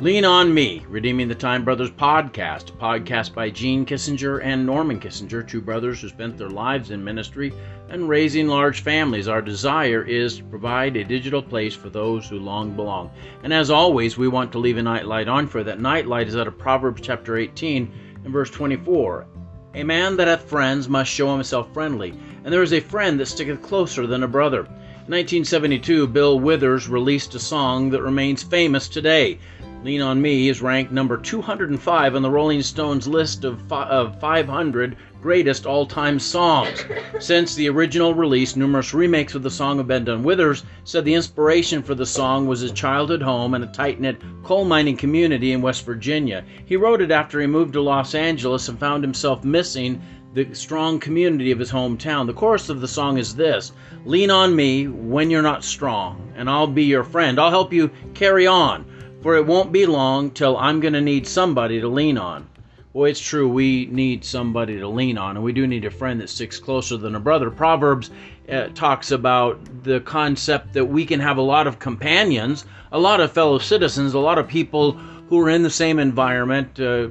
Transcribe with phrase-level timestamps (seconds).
[0.00, 5.42] Lean on Me, Redeeming the Time Brothers podcast, podcast by Gene Kissinger and Norman Kissinger,
[5.42, 7.52] two brothers who spent their lives in ministry
[7.88, 9.26] and raising large families.
[9.26, 13.10] Our desire is to provide a digital place for those who long belong.
[13.42, 16.46] And as always, we want to leave a nightlight on for that nightlight is out
[16.46, 17.90] of Proverbs chapter 18
[18.22, 19.26] and verse 24.
[19.74, 23.26] A man that hath friends must show himself friendly, and there is a friend that
[23.26, 24.60] sticketh closer than a brother.
[24.60, 29.40] In 1972, Bill Withers released a song that remains famous today.
[29.84, 34.18] Lean on Me is ranked number 205 on the Rolling Stones list of, fi- of
[34.18, 36.84] 500 greatest all time songs.
[37.20, 40.24] Since the original release, numerous remakes of the song have been done.
[40.24, 44.20] Withers said the inspiration for the song was his childhood home and a tight knit
[44.42, 46.44] coal mining community in West Virginia.
[46.66, 50.02] He wrote it after he moved to Los Angeles and found himself missing
[50.34, 52.26] the strong community of his hometown.
[52.26, 53.70] The chorus of the song is this
[54.04, 57.38] Lean on me when you're not strong, and I'll be your friend.
[57.38, 58.84] I'll help you carry on
[59.22, 62.48] for it won't be long till I'm going to need somebody to lean on.
[62.92, 66.20] Well, it's true, we need somebody to lean on, and we do need a friend
[66.20, 67.50] that sticks closer than a brother.
[67.50, 68.10] Proverbs
[68.50, 73.20] uh, talks about the concept that we can have a lot of companions, a lot
[73.20, 77.08] of fellow citizens, a lot of people who are in the same environment, uh,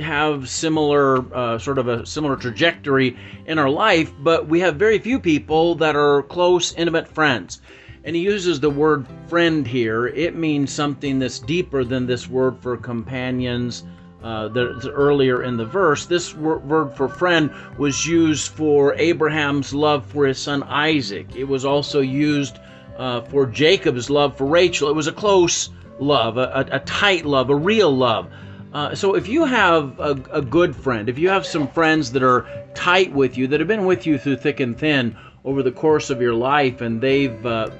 [0.00, 3.16] have similar, uh, sort of a similar trajectory
[3.46, 7.60] in our life, but we have very few people that are close, intimate friends.
[8.04, 10.06] And he uses the word friend here.
[10.06, 13.84] It means something that's deeper than this word for companions
[14.22, 16.06] uh, that's earlier in the verse.
[16.06, 21.36] This word for friend was used for Abraham's love for his son Isaac.
[21.36, 22.58] It was also used
[22.96, 24.88] uh, for Jacob's love for Rachel.
[24.88, 28.30] It was a close love, a, a tight love, a real love.
[28.72, 32.22] Uh, so if you have a, a good friend, if you have some friends that
[32.22, 35.72] are tight with you, that have been with you through thick and thin over the
[35.72, 37.70] course of your life, and they've uh,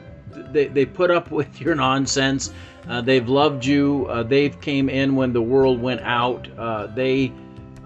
[0.53, 2.53] they, they put up with your nonsense.
[2.89, 4.07] Uh, they've loved you.
[4.09, 6.49] Uh, they've came in when the world went out.
[6.59, 7.33] Uh, they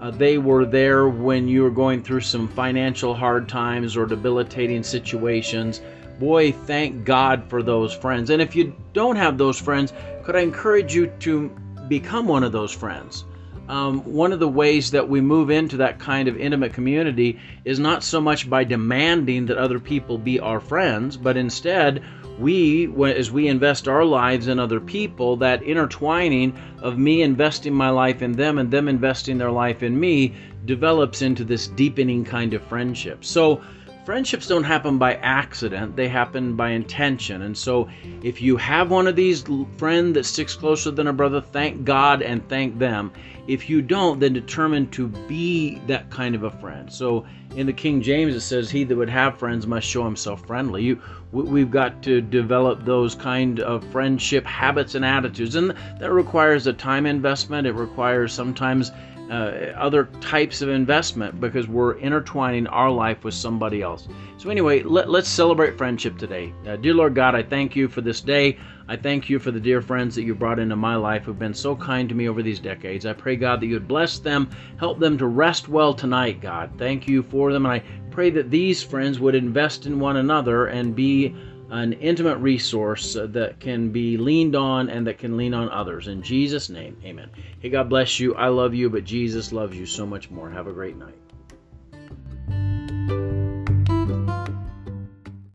[0.01, 4.83] uh, they were there when you were going through some financial hard times or debilitating
[4.83, 5.81] situations.
[6.19, 8.29] Boy, thank God for those friends.
[8.29, 11.49] And if you don't have those friends, could I encourage you to
[11.87, 13.25] become one of those friends?
[13.67, 17.79] Um, one of the ways that we move into that kind of intimate community is
[17.79, 22.03] not so much by demanding that other people be our friends, but instead
[22.39, 27.89] we, as we invest our lives in other people, that intertwining of me investing my
[27.89, 30.33] life in them and them investing their life in me
[30.65, 33.23] develops into this deepening kind of friendship.
[33.23, 33.61] So,
[34.05, 37.41] friendships don't happen by accident, they happen by intention.
[37.41, 37.89] And so,
[38.21, 39.43] if you have one of these
[39.77, 43.11] friend that sticks closer than a brother, thank God and thank them.
[43.47, 46.91] If you don't, then determine to be that kind of a friend.
[46.91, 50.45] So, in the King James, it says, "He that would have friends must show himself
[50.45, 50.99] friendly." You,
[51.31, 56.73] we've got to develop those kind of friendship habits and attitudes, and that requires a
[56.73, 57.65] time investment.
[57.65, 58.91] It requires sometimes
[59.29, 64.07] uh, other types of investment because we're intertwining our life with somebody else.
[64.37, 66.53] So, anyway, let, us celebrate friendship today.
[66.67, 68.57] Uh, dear Lord God, I thank you for this day.
[68.87, 71.55] I thank you for the dear friends that you brought into my life who've been
[71.55, 73.07] so kind to me over these decades.
[73.07, 76.69] I pray, God, that you would bless them, help them to rest well tonight, God.
[76.77, 80.67] Thank you for them, and I pray that these friends would invest in one another
[80.67, 81.35] and be
[81.69, 86.07] an intimate resource that can be leaned on and that can lean on others.
[86.07, 87.29] In Jesus' name, amen.
[87.59, 88.35] Hey, God bless you.
[88.35, 90.49] I love you, but Jesus loves you so much more.
[90.49, 91.24] Have a great night.